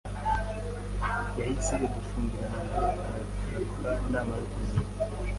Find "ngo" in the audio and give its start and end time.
2.65-2.79